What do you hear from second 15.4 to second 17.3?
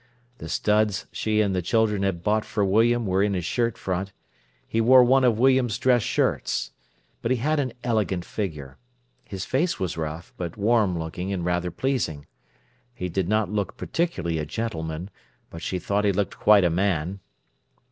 but she thought he looked quite a man.